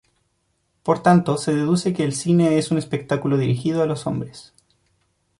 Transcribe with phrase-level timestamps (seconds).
[0.81, 4.51] Por tanto, se deduce, que el cine es un espectáculo dirigido a los hombres.